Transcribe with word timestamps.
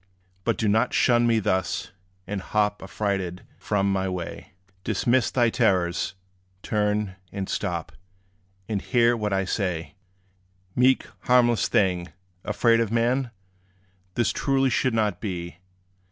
But 0.45 0.57
do 0.57 0.67
not 0.67 0.95
shun 0.95 1.27
me 1.27 1.37
thus, 1.37 1.91
and 2.25 2.41
hop 2.41 2.81
Affrighted 2.81 3.43
from 3.59 3.93
my 3.93 4.09
way. 4.09 4.53
Dismiss 4.83 5.29
thy 5.29 5.51
terrors 5.51 6.15
turn, 6.63 7.17
and 7.31 7.47
stop; 7.47 7.91
And 8.67 8.81
hear 8.81 9.15
what 9.15 9.31
I 9.31 9.41
may 9.41 9.45
say. 9.45 9.95
Meek, 10.75 11.05
harmless 11.25 11.67
thing, 11.67 12.07
afraid 12.43 12.79
of 12.79 12.91
man? 12.91 13.29
This 14.15 14.31
truly 14.31 14.71
should 14.71 14.95
not 14.95 15.21
be. 15.21 15.57